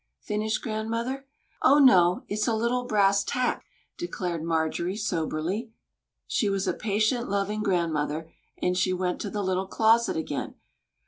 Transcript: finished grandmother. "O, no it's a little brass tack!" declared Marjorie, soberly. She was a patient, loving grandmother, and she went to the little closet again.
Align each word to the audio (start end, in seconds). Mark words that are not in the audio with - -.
finished 0.23 0.63
grandmother. 0.63 1.27
"O, 1.61 1.77
no 1.77 2.23
it's 2.27 2.47
a 2.47 2.55
little 2.55 2.85
brass 2.85 3.23
tack!" 3.23 3.63
declared 3.99 4.41
Marjorie, 4.41 4.95
soberly. 4.97 5.73
She 6.25 6.49
was 6.49 6.67
a 6.67 6.73
patient, 6.73 7.29
loving 7.29 7.61
grandmother, 7.61 8.33
and 8.57 8.75
she 8.75 8.93
went 8.93 9.21
to 9.21 9.29
the 9.29 9.43
little 9.43 9.67
closet 9.67 10.17
again. 10.17 10.55